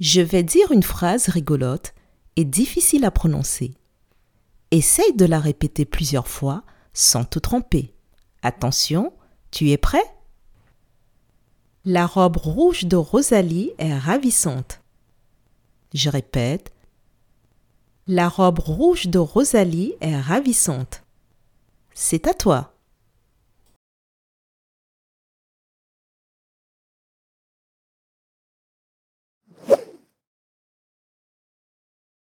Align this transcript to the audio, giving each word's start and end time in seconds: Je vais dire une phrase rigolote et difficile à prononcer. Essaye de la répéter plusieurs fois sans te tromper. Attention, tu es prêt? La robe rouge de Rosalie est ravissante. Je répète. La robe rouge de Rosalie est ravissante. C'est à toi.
Je 0.00 0.20
vais 0.20 0.44
dire 0.44 0.70
une 0.70 0.82
phrase 0.82 1.28
rigolote 1.28 1.92
et 2.36 2.44
difficile 2.44 3.04
à 3.04 3.10
prononcer. 3.10 3.74
Essaye 4.70 5.12
de 5.14 5.24
la 5.24 5.40
répéter 5.40 5.84
plusieurs 5.84 6.28
fois 6.28 6.62
sans 6.92 7.24
te 7.24 7.38
tromper. 7.38 7.94
Attention, 8.42 9.12
tu 9.50 9.70
es 9.70 9.76
prêt? 9.76 10.04
La 11.84 12.06
robe 12.06 12.36
rouge 12.36 12.84
de 12.84 12.96
Rosalie 12.96 13.72
est 13.78 13.96
ravissante. 13.96 14.82
Je 15.94 16.10
répète. 16.10 16.72
La 18.06 18.28
robe 18.28 18.58
rouge 18.60 19.06
de 19.06 19.18
Rosalie 19.18 19.94
est 20.00 20.20
ravissante. 20.20 21.02
C'est 21.94 22.28
à 22.28 22.34
toi. 22.34 22.77